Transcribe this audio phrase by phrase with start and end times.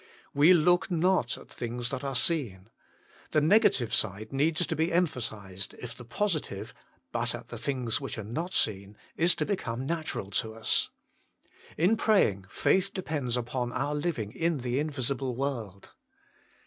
[0.33, 2.69] "We look not at the things that are seen"
[3.33, 6.73] the negative side needs to be emphasised if the positive,"
[7.11, 10.89] but at the things which are not seen," is to become natural to us.
[11.77, 15.89] In praying, faith depends upon our living in the invisible world.